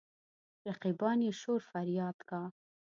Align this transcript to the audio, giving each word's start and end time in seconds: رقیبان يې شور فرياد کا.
رقیبان 0.67 1.17
يې 1.25 1.31
شور 1.41 1.59
فرياد 1.69 2.17
کا. 2.29 2.41